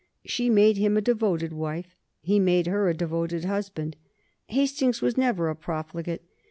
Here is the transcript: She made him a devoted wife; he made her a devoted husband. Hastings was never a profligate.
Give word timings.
She 0.25 0.49
made 0.49 0.77
him 0.77 0.97
a 0.97 1.01
devoted 1.01 1.53
wife; 1.53 1.95
he 2.21 2.39
made 2.39 2.65
her 2.65 2.89
a 2.89 2.93
devoted 2.95 3.45
husband. 3.45 3.97
Hastings 4.47 4.99
was 4.99 5.15
never 5.15 5.47
a 5.47 5.55
profligate. 5.55 6.23